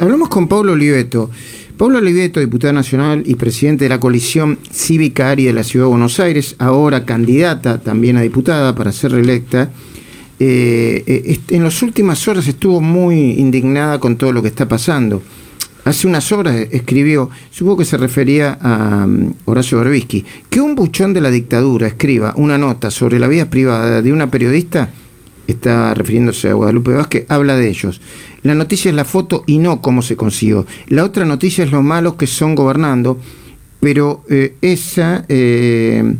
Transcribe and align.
Hablamos 0.00 0.28
con 0.28 0.46
Pablo 0.46 0.74
Oliveto. 0.74 1.28
Pablo 1.76 1.98
Oliveto, 1.98 2.38
diputado 2.38 2.72
nacional 2.72 3.24
y 3.26 3.34
presidente 3.34 3.86
de 3.86 3.88
la 3.88 3.98
coalición 3.98 4.60
cívica 4.70 5.28
ARI 5.28 5.46
de 5.46 5.52
la 5.52 5.64
Ciudad 5.64 5.86
de 5.86 5.90
Buenos 5.90 6.20
Aires, 6.20 6.54
ahora 6.60 7.04
candidata 7.04 7.80
también 7.80 8.16
a 8.16 8.20
diputada 8.20 8.76
para 8.76 8.92
ser 8.92 9.10
reelecta, 9.10 9.72
eh, 10.38 11.02
eh, 11.04 11.40
en 11.48 11.64
las 11.64 11.82
últimas 11.82 12.28
horas 12.28 12.46
estuvo 12.46 12.80
muy 12.80 13.40
indignada 13.40 13.98
con 13.98 14.16
todo 14.16 14.32
lo 14.32 14.40
que 14.40 14.46
está 14.46 14.68
pasando. 14.68 15.20
Hace 15.84 16.06
unas 16.06 16.30
horas 16.30 16.54
escribió, 16.70 17.28
supongo 17.50 17.78
que 17.78 17.84
se 17.84 17.96
refería 17.96 18.56
a 18.60 19.04
um, 19.04 19.34
Horacio 19.46 19.78
Berbisky, 19.78 20.24
que 20.48 20.60
un 20.60 20.76
buchón 20.76 21.12
de 21.12 21.22
la 21.22 21.32
dictadura 21.32 21.88
escriba 21.88 22.34
una 22.36 22.56
nota 22.56 22.92
sobre 22.92 23.18
la 23.18 23.26
vida 23.26 23.50
privada 23.50 24.00
de 24.00 24.12
una 24.12 24.30
periodista 24.30 24.90
está 25.48 25.94
refiriéndose 25.94 26.50
a 26.50 26.52
Guadalupe 26.52 26.92
Vázquez, 26.92 27.24
habla 27.28 27.56
de 27.56 27.68
ellos. 27.68 28.00
La 28.42 28.54
noticia 28.54 28.90
es 28.90 28.94
la 28.94 29.04
foto 29.04 29.42
y 29.46 29.58
no 29.58 29.80
cómo 29.80 30.02
se 30.02 30.16
consiguió. 30.16 30.66
La 30.86 31.04
otra 31.04 31.24
noticia 31.24 31.64
es 31.64 31.72
los 31.72 31.82
malos 31.82 32.14
que 32.14 32.26
son 32.26 32.54
gobernando, 32.54 33.18
pero 33.80 34.24
eh, 34.30 34.54
esa, 34.60 35.24
eh, 35.28 36.14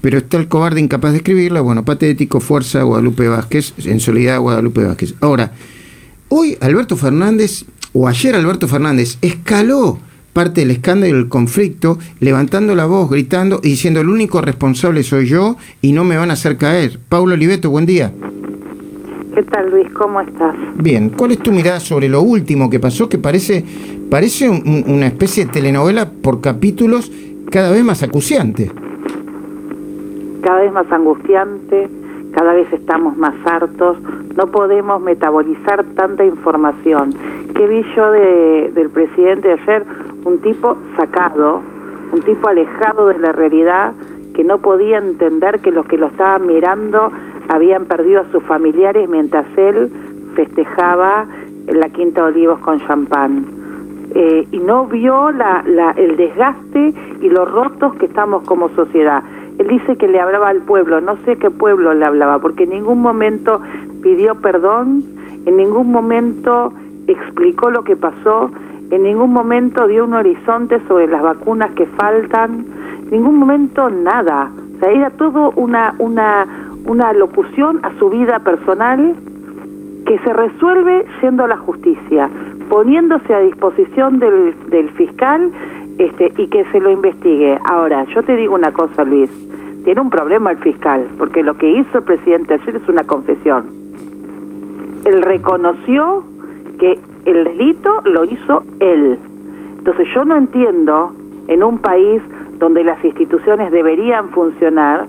pero 0.00 0.18
está 0.18 0.36
el 0.36 0.48
cobarde 0.48 0.80
incapaz 0.80 1.12
de 1.12 1.18
escribirla, 1.18 1.60
bueno, 1.60 1.84
patético, 1.84 2.40
fuerza 2.40 2.82
Guadalupe 2.82 3.28
Vázquez, 3.28 3.74
en 3.84 4.00
solidaridad 4.00 4.40
Guadalupe 4.40 4.84
Vázquez. 4.84 5.14
Ahora, 5.20 5.52
hoy 6.28 6.56
Alberto 6.60 6.96
Fernández, 6.96 7.64
o 7.92 8.06
ayer 8.06 8.34
Alberto 8.34 8.68
Fernández, 8.68 9.18
escaló 9.22 9.98
parte 10.32 10.60
del 10.60 10.70
escándalo 10.70 11.16
y 11.16 11.18
el 11.18 11.28
conflicto, 11.28 11.98
levantando 12.20 12.76
la 12.76 12.86
voz, 12.86 13.10
gritando 13.10 13.60
y 13.64 13.70
diciendo 13.70 14.00
el 14.00 14.08
único 14.08 14.40
responsable 14.40 15.02
soy 15.02 15.26
yo 15.26 15.56
y 15.82 15.92
no 15.92 16.04
me 16.04 16.16
van 16.16 16.30
a 16.30 16.34
hacer 16.34 16.56
caer. 16.56 17.00
Paulo 17.08 17.34
Oliveto, 17.34 17.70
buen 17.70 17.86
día. 17.86 18.12
¿Qué 19.38 19.44
tal 19.44 19.70
Luis? 19.70 19.88
¿Cómo 19.92 20.20
estás? 20.20 20.56
Bien, 20.74 21.10
¿cuál 21.10 21.30
es 21.30 21.38
tu 21.38 21.52
mirada 21.52 21.78
sobre 21.78 22.08
lo 22.08 22.22
último 22.22 22.68
que 22.68 22.80
pasó 22.80 23.08
que 23.08 23.18
parece, 23.18 23.64
parece 24.10 24.50
una 24.50 25.06
especie 25.06 25.44
de 25.44 25.52
telenovela 25.52 26.10
por 26.10 26.40
capítulos 26.40 27.12
cada 27.48 27.70
vez 27.70 27.84
más 27.84 28.02
acuciante? 28.02 28.68
Cada 30.42 30.62
vez 30.62 30.72
más 30.72 30.90
angustiante, 30.90 31.88
cada 32.32 32.52
vez 32.52 32.66
estamos 32.72 33.16
más 33.16 33.34
hartos, 33.44 33.98
no 34.34 34.48
podemos 34.48 35.00
metabolizar 35.00 35.84
tanta 35.94 36.24
información. 36.24 37.14
¿Qué 37.54 37.64
vi 37.68 37.84
yo 37.94 38.10
de, 38.10 38.72
del 38.74 38.90
presidente 38.90 39.46
de 39.46 39.54
ayer? 39.54 39.84
Un 40.24 40.38
tipo 40.38 40.76
sacado, 40.96 41.62
un 42.10 42.22
tipo 42.22 42.48
alejado 42.48 43.06
de 43.06 43.20
la 43.20 43.30
realidad 43.30 43.92
que 44.34 44.42
no 44.42 44.58
podía 44.58 44.98
entender 44.98 45.60
que 45.60 45.70
los 45.70 45.86
que 45.86 45.96
lo 45.96 46.08
estaban 46.08 46.44
mirando 46.48 47.12
habían 47.48 47.86
perdido 47.86 48.20
a 48.20 48.30
sus 48.30 48.42
familiares 48.44 49.08
mientras 49.08 49.46
él 49.56 49.90
festejaba 50.34 51.26
la 51.66 51.88
Quinta 51.90 52.24
Olivos 52.24 52.58
con 52.60 52.80
champán. 52.86 53.44
Eh, 54.14 54.46
y 54.52 54.58
no 54.58 54.86
vio 54.86 55.30
la, 55.32 55.62
la, 55.66 55.90
el 55.92 56.16
desgaste 56.16 56.94
y 57.20 57.28
los 57.28 57.50
rotos 57.50 57.94
que 57.96 58.06
estamos 58.06 58.42
como 58.44 58.70
sociedad. 58.70 59.22
Él 59.58 59.66
dice 59.68 59.96
que 59.96 60.08
le 60.08 60.20
hablaba 60.20 60.48
al 60.48 60.62
pueblo, 60.62 61.00
no 61.00 61.16
sé 61.24 61.36
qué 61.36 61.50
pueblo 61.50 61.92
le 61.92 62.04
hablaba, 62.04 62.38
porque 62.38 62.64
en 62.64 62.70
ningún 62.70 63.02
momento 63.02 63.60
pidió 64.02 64.36
perdón, 64.36 65.04
en 65.44 65.56
ningún 65.56 65.90
momento 65.90 66.72
explicó 67.06 67.70
lo 67.70 67.82
que 67.82 67.96
pasó, 67.96 68.50
en 68.90 69.02
ningún 69.02 69.32
momento 69.32 69.86
dio 69.86 70.04
un 70.04 70.14
horizonte 70.14 70.80
sobre 70.88 71.08
las 71.08 71.22
vacunas 71.22 71.70
que 71.72 71.86
faltan, 71.86 72.64
en 73.04 73.10
ningún 73.10 73.36
momento 73.36 73.90
nada. 73.90 74.50
O 74.76 74.78
sea, 74.78 74.90
era 74.90 75.10
todo 75.10 75.52
una, 75.56 75.94
una, 75.98 76.46
una 76.88 77.12
locución 77.12 77.80
a 77.84 77.96
su 77.98 78.10
vida 78.10 78.40
personal 78.40 79.14
que 80.06 80.18
se 80.20 80.32
resuelve 80.32 81.04
siendo 81.20 81.46
la 81.46 81.58
justicia, 81.58 82.30
poniéndose 82.68 83.34
a 83.34 83.40
disposición 83.40 84.18
del, 84.18 84.54
del 84.70 84.88
fiscal 84.90 85.52
este, 85.98 86.32
y 86.36 86.46
que 86.48 86.64
se 86.72 86.80
lo 86.80 86.90
investigue. 86.90 87.58
Ahora, 87.64 88.04
yo 88.14 88.22
te 88.22 88.36
digo 88.36 88.54
una 88.54 88.72
cosa, 88.72 89.04
Luis, 89.04 89.30
tiene 89.84 90.00
un 90.00 90.10
problema 90.10 90.50
el 90.50 90.58
fiscal, 90.58 91.06
porque 91.18 91.42
lo 91.42 91.54
que 91.56 91.70
hizo 91.70 91.98
el 91.98 92.04
presidente 92.04 92.54
ayer 92.54 92.76
es 92.76 92.88
una 92.88 93.04
confesión. 93.04 93.66
Él 95.04 95.22
reconoció 95.22 96.24
que 96.78 96.98
el 97.24 97.44
delito 97.44 98.00
lo 98.04 98.24
hizo 98.24 98.62
él. 98.80 99.18
Entonces 99.78 100.08
yo 100.14 100.24
no 100.24 100.36
entiendo 100.36 101.12
en 101.48 101.62
un 101.62 101.78
país 101.78 102.22
donde 102.58 102.84
las 102.84 103.02
instituciones 103.04 103.70
deberían 103.70 104.30
funcionar, 104.30 105.06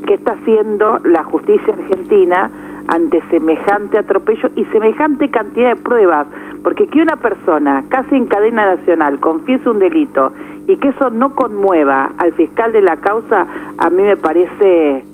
qué 0.00 0.14
está 0.14 0.32
haciendo 0.32 0.98
la 1.04 1.24
justicia 1.24 1.74
argentina 1.74 2.50
ante 2.88 3.22
semejante 3.30 3.98
atropello 3.98 4.50
y 4.56 4.64
semejante 4.66 5.30
cantidad 5.30 5.70
de 5.70 5.76
pruebas, 5.76 6.26
porque 6.62 6.86
que 6.88 7.00
una 7.00 7.16
persona 7.16 7.84
casi 7.88 8.16
en 8.16 8.26
cadena 8.26 8.74
nacional 8.74 9.20
confiese 9.20 9.68
un 9.68 9.78
delito 9.78 10.32
y 10.66 10.76
que 10.76 10.88
eso 10.88 11.10
no 11.10 11.34
conmueva 11.34 12.12
al 12.18 12.32
fiscal 12.32 12.72
de 12.72 12.82
la 12.82 12.96
causa, 12.96 13.46
a 13.78 13.90
mí 13.90 14.02
me 14.02 14.16
parece 14.16 15.04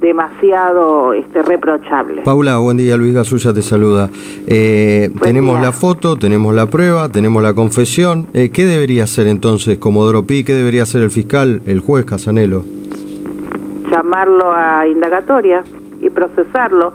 demasiado 0.00 1.12
este, 1.12 1.42
reprochable. 1.42 2.22
Paula, 2.22 2.56
buen 2.58 2.78
día, 2.78 2.96
Luis 2.96 3.12
Gasulla 3.12 3.52
te 3.52 3.62
saluda. 3.62 4.08
Eh, 4.46 5.10
tenemos 5.22 5.60
la 5.60 5.72
foto, 5.72 6.16
tenemos 6.16 6.54
la 6.54 6.66
prueba, 6.66 7.10
tenemos 7.10 7.42
la 7.42 7.52
confesión. 7.52 8.26
Eh, 8.32 8.50
¿Qué 8.50 8.64
debería 8.64 9.04
hacer 9.04 9.26
entonces 9.26 9.78
Comodoro 9.78 10.24
Pi? 10.24 10.42
¿Qué 10.42 10.54
debería 10.54 10.84
hacer 10.84 11.02
el 11.02 11.10
fiscal, 11.10 11.60
el 11.66 11.80
juez 11.80 12.06
Casanelo? 12.06 12.64
Llamarlo 13.90 14.52
a 14.52 14.86
indagatoria 14.86 15.64
y 16.00 16.08
procesarlo, 16.10 16.92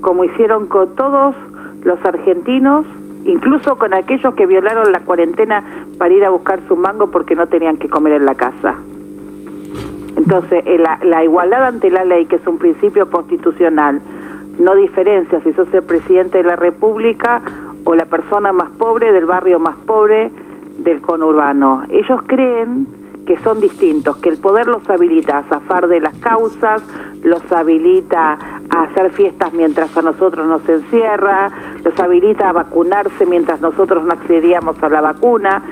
como 0.00 0.24
hicieron 0.24 0.66
con 0.66 0.94
todos 0.94 1.34
los 1.84 2.04
argentinos, 2.04 2.84
incluso 3.24 3.76
con 3.76 3.94
aquellos 3.94 4.34
que 4.34 4.46
violaron 4.46 4.92
la 4.92 5.00
cuarentena 5.00 5.62
para 5.98 6.12
ir 6.12 6.24
a 6.24 6.30
buscar 6.30 6.60
su 6.68 6.76
mango 6.76 7.10
porque 7.10 7.34
no 7.34 7.46
tenían 7.46 7.76
que 7.76 7.88
comer 7.88 8.14
en 8.14 8.24
la 8.24 8.34
casa. 8.34 8.74
Entonces, 10.16 10.64
eh, 10.66 10.78
la, 10.78 10.98
la 11.02 11.22
igualdad 11.24 11.64
ante 11.64 11.90
la 11.90 12.04
ley, 12.04 12.26
que 12.26 12.36
es 12.36 12.46
un 12.46 12.58
principio 12.58 13.08
constitucional, 13.08 14.00
no 14.58 14.74
diferencia 14.74 15.40
si 15.42 15.52
sos 15.52 15.72
el 15.72 15.84
presidente 15.84 16.38
de 16.38 16.44
la 16.44 16.56
República 16.56 17.40
o 17.84 17.94
la 17.94 18.04
persona 18.06 18.52
más 18.52 18.70
pobre 18.70 19.12
del 19.12 19.24
barrio 19.24 19.60
más 19.60 19.76
pobre 19.86 20.30
del 20.78 21.00
conurbano. 21.00 21.84
Ellos 21.88 22.20
creen 22.26 22.86
que 23.28 23.36
son 23.40 23.60
distintos, 23.60 24.16
que 24.16 24.30
el 24.30 24.38
poder 24.38 24.68
los 24.68 24.88
habilita 24.88 25.36
a 25.36 25.42
zafar 25.42 25.86
de 25.86 26.00
las 26.00 26.16
causas, 26.16 26.82
los 27.22 27.42
habilita 27.52 28.38
a 28.70 28.84
hacer 28.84 29.10
fiestas 29.10 29.52
mientras 29.52 29.94
a 29.98 30.00
nosotros 30.00 30.46
nos 30.46 30.66
encierra, 30.66 31.50
los 31.84 32.00
habilita 32.00 32.48
a 32.48 32.52
vacunarse 32.54 33.26
mientras 33.26 33.60
nosotros 33.60 34.02
no 34.02 34.14
accedíamos 34.14 34.82
a 34.82 34.88
la 34.88 35.02
vacuna 35.02 35.62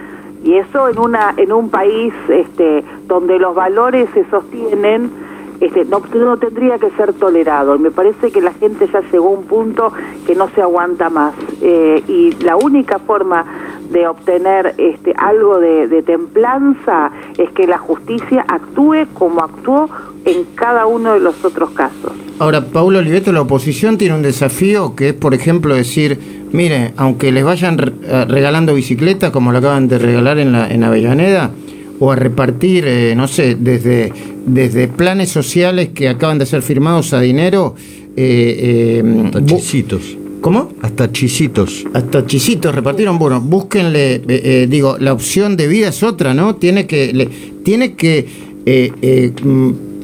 y 0.45 0.57
eso 0.57 0.91
en 0.91 0.99
una 0.99 1.33
en 1.39 1.51
un 1.51 1.71
país 1.71 2.13
este 2.29 2.85
donde 3.07 3.39
los 3.39 3.55
valores 3.55 4.11
se 4.13 4.29
sostienen 4.29 5.11
este, 5.59 5.87
no, 5.87 6.03
no 6.15 6.37
tendría 6.37 6.79
que 6.79 6.91
ser 6.91 7.15
tolerado. 7.15 7.77
Y 7.77 7.79
me 7.79 7.91
parece 7.91 8.31
que 8.31 8.43
la 8.43 8.53
gente 8.53 8.87
ya 8.93 9.01
llegó 9.01 9.29
a 9.29 9.31
un 9.31 9.45
punto 9.45 9.91
que 10.27 10.35
no 10.35 10.49
se 10.51 10.61
aguanta 10.61 11.09
más. 11.09 11.35
Eh, 11.63 12.05
y 12.07 12.33
la 12.45 12.57
única 12.57 12.99
forma 12.99 13.47
de 13.91 14.07
obtener 14.07 14.75
este, 14.79 15.13
algo 15.17 15.59
de, 15.59 15.89
de, 15.89 16.03
templanza 16.03 17.11
es 17.39 17.51
que 17.51 17.67
la 17.67 17.79
justicia 17.79 18.45
actúe 18.49 19.07
como 19.15 19.43
actuó 19.43 19.89
en 20.25 20.45
cada 20.55 20.87
uno 20.87 21.15
de 21.15 21.21
los 21.21 21.45
otros 21.45 21.71
casos. 21.71 22.13
Ahora, 22.39 22.61
Paulo 22.61 22.99
Oliveto, 22.99 23.33
la 23.33 23.43
oposición 23.43 23.97
tiene 23.97 24.15
un 24.15 24.23
desafío 24.23 24.95
que 24.95 25.11
es, 25.11 25.15
por 25.15 25.35
ejemplo, 25.35 25.75
decir, 25.75 26.19
mire, 26.53 26.93
aunque 26.97 27.33
les 27.33 27.45
vayan 27.45 27.79
regalando 27.79 28.75
bicicletas, 28.75 29.31
como 29.31 29.53
lo 29.53 29.59
acaban 29.59 29.89
de 29.89 29.99
regalar 29.99 30.39
en, 30.39 30.53
la, 30.53 30.69
en 30.69 30.85
Avellaneda, 30.85 31.51
o 31.99 32.13
a 32.13 32.17
repartir, 32.17 32.85
eh, 32.87 33.15
no 33.17 33.27
sé, 33.29 33.57
desde, 33.59 34.13
desde 34.45 34.89
planes 34.89 35.31
sociales 35.31 35.89
que 35.95 36.09
acaban 36.09 36.39
de 36.39 36.47
ser 36.47 36.63
firmados 36.63 37.13
a 37.13 37.21
dinero. 37.21 37.75
Eh, 38.17 39.03
eh. 39.03 40.26
¿Cómo? 40.47 40.69
Hasta 40.81 41.11
chisitos. 41.11 41.85
Hasta 41.93 42.25
chisitos 42.25 42.73
repartieron. 42.73 43.19
Bueno, 43.19 43.41
búsquenle, 43.41 44.23
eh, 44.29 44.69
digo, 44.71 44.95
la 44.97 45.13
opción 45.13 45.57
de 45.57 45.67
vida 45.67 45.89
es 45.89 46.05
otra, 46.05 46.35
¿no? 46.35 46.55
Tiene 46.55 46.87
que, 46.87 47.13
le, 47.13 47.27
tiene 47.65 47.97
que 47.97 48.29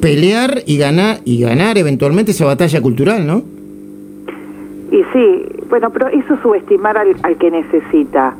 pelear 0.01 0.63
y 0.65 0.77
ganar, 0.77 1.19
y 1.23 1.39
ganar 1.39 1.77
eventualmente 1.77 2.31
esa 2.31 2.43
batalla 2.43 2.81
cultural, 2.81 3.25
¿no? 3.25 3.41
Y 4.91 5.01
sí, 5.13 5.45
bueno, 5.69 5.89
pero 5.91 6.09
eso 6.09 6.33
es 6.33 6.41
subestimar 6.41 6.97
al, 6.97 7.15
al 7.23 7.37
que 7.37 7.49
necesita. 7.49 8.35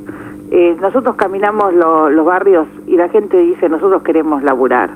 Eh, 0.52 0.76
nosotros 0.82 1.16
caminamos 1.16 1.74
lo, 1.74 2.10
los 2.10 2.26
barrios 2.26 2.68
y 2.86 2.98
la 2.98 3.08
gente 3.08 3.38
dice 3.38 3.70
nosotros 3.70 4.04
queremos 4.04 4.44
laburar. 4.44 4.90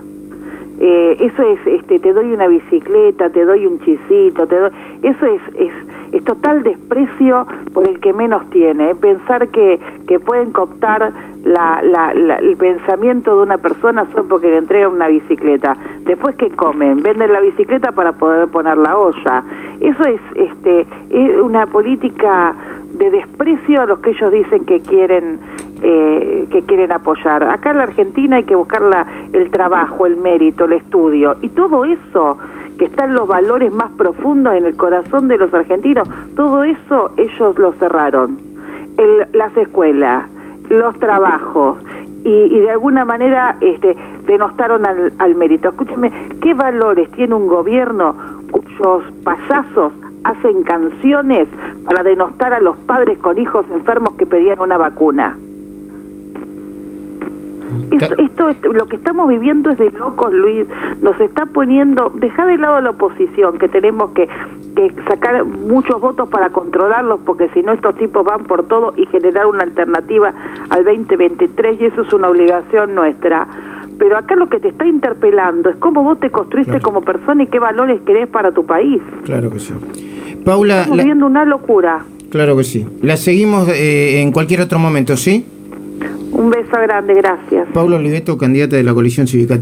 Eh, 0.80 1.18
eso 1.20 1.42
es, 1.44 1.60
este, 1.66 2.00
te 2.00 2.14
doy 2.14 2.32
una 2.34 2.48
bicicleta, 2.48 3.30
te 3.30 3.46
doy 3.46 3.66
un 3.66 3.80
chisito, 3.80 4.46
te 4.46 4.60
doy, 4.60 4.72
eso 5.02 5.26
es, 5.26 5.42
es, 5.56 5.72
es 6.12 6.24
total 6.24 6.62
desprecio 6.62 7.48
por 7.74 7.88
el 7.88 8.00
que 8.00 8.14
menos 8.14 8.48
tiene, 8.52 8.94
pensar 8.94 9.48
que, 9.48 9.80
que 10.08 10.20
pueden 10.20 10.52
cooptar 10.52 11.12
la, 11.44 11.82
la, 11.82 12.14
la, 12.14 12.36
el 12.36 12.56
pensamiento 12.58 13.38
de 13.38 13.44
una 13.44 13.58
persona 13.58 14.06
solo 14.12 14.28
porque 14.28 14.50
le 14.50 14.58
entregan 14.58 14.94
una 14.94 15.08
bicicleta. 15.08 15.76
Después 16.02 16.36
que 16.36 16.50
comen, 16.52 17.02
venden 17.02 17.34
la 17.34 17.40
bicicleta 17.40 17.92
para 17.92 18.12
poder 18.12 18.48
poner 18.50 18.78
la 18.78 18.98
olla. 18.98 19.44
Eso 19.80 20.04
es, 20.06 20.22
este, 20.36 20.86
es 21.10 21.42
una 21.42 21.66
política 21.68 22.54
de 22.94 23.12
desprecio 23.12 23.82
a 23.82 23.86
los 23.86 24.00
que 24.00 24.12
ellos 24.12 24.32
dicen 24.32 24.66
que 24.66 24.82
quieren 24.82 25.40
eh, 25.82 26.48
que 26.52 26.64
quieren 26.64 26.92
apoyar. 26.92 27.44
Acá 27.44 27.72
en 27.72 27.78
la 27.78 27.84
Argentina 27.84 28.38
hay 28.38 28.44
que 28.44 28.56
buscar 28.56 28.82
la, 28.82 29.06
el 29.34 29.52
trabajo, 29.52 30.06
el 30.06 30.18
mérito, 30.18 30.66
el 30.66 30.74
estudio 30.74 31.38
y 31.42 31.50
todo 31.50 31.86
eso 31.86 32.38
que 32.78 32.86
están 32.86 33.14
los 33.14 33.28
valores 33.28 33.72
más 33.72 33.92
profundos 33.92 34.54
en 34.56 34.66
el 34.66 34.76
corazón 34.76 35.28
de 35.28 35.38
los 35.38 35.54
argentinos, 35.54 36.08
todo 36.36 36.64
eso 36.64 37.12
ellos 37.18 37.58
lo 37.58 37.74
cerraron. 37.74 38.38
El, 38.98 39.28
las 39.34 39.56
escuelas, 39.58 40.26
los 40.70 40.98
trabajos 41.00 41.78
y, 42.24 42.30
y, 42.30 42.60
de 42.60 42.72
alguna 42.72 43.06
manera 43.06 43.58
este, 43.62 43.96
denostaron 44.26 44.86
al, 44.86 45.14
al 45.20 45.36
mérito. 45.36 45.70
Escúcheme, 45.70 46.12
¿qué 46.42 46.54
valores 46.54 47.10
tiene 47.12 47.36
un 47.36 47.48
gobierno 47.48 48.16
cuyos 48.52 49.04
payasos 49.24 49.94
hacen 50.24 50.64
canciones 50.64 51.48
para 51.86 52.04
denostar 52.04 52.54
a 52.54 52.60
los 52.60 52.76
padres 52.78 53.18
con 53.20 53.38
hijos 53.38 53.66
enfermos 53.72 54.16
que 54.16 54.26
pedían 54.26 54.60
una 54.60 54.78
vacuna? 54.78 55.38
Esto, 57.92 58.50
esto, 58.50 58.74
lo 58.74 58.86
que 58.88 58.98
estamos 58.98 59.28
viviendo 59.30 59.72
es 59.72 59.78
de 59.78 59.92
locos, 59.92 60.34
Luis. 60.34 60.66
Nos 61.02 61.20
está 61.20 61.46
poniendo, 61.46 62.12
deja 62.16 62.46
de 62.46 62.58
lado 62.58 62.82
la 62.82 62.92
oposición, 62.92 63.58
que 63.58 63.68
tenemos 63.68 64.12
que, 64.12 64.28
que 64.76 64.94
sacar 65.08 65.46
muchos 65.46 66.00
votos 66.02 66.30
para 66.30 66.50
controlarlos, 66.50 67.20
porque 67.26 67.50
si 67.54 67.62
no 67.62 67.72
estos 67.72 67.96
tipos 67.96 68.26
van 68.26 68.44
por 68.44 68.68
todo 68.68 68.94
y 68.98 69.06
generar 69.08 69.48
una 69.48 69.64
alternativa 69.64 70.34
al 70.70 70.84
2023 70.84 71.82
y 71.82 71.86
eso 71.86 72.02
es 72.02 72.14
una 72.14 72.30
obligación 72.30 72.94
nuestra. 72.96 73.48
Pero 73.98 74.18
acá 74.18 74.36
lo 74.36 74.48
que 74.48 74.60
te 74.60 74.68
está 74.70 74.86
interpelando 74.86 75.70
es 75.70 75.76
cómo 75.78 76.04
vos 76.04 76.20
te 76.20 76.30
construiste 76.30 76.72
claro. 76.72 76.84
como 76.84 77.02
persona 77.02 77.44
y 77.44 77.48
qué 77.48 77.60
valores 77.60 78.02
querés 78.02 78.28
para 78.28 78.52
tu 78.52 78.66
país. 78.66 79.02
Claro 79.24 79.50
que 79.50 79.60
sí. 79.60 79.74
Paula, 80.46 80.82
Estamos 80.82 81.00
viviendo 81.00 81.26
una 81.26 81.46
locura. 81.46 82.06
Claro 82.30 82.56
que 82.58 82.64
sí. 82.64 82.86
La 83.02 83.18
seguimos 83.18 83.68
eh, 83.70 84.22
en 84.22 84.32
cualquier 84.32 84.62
otro 84.62 84.78
momento, 84.80 85.18
¿sí? 85.18 85.46
Un 86.32 86.50
beso 86.50 86.72
grande, 86.72 87.14
gracias. 87.14 87.68
Paula 87.74 87.96
Oliveto, 87.98 88.38
candidata 88.38 88.76
de 88.76 88.84
la 88.84 88.94
coalición 88.94 89.28
cívica. 89.28 89.56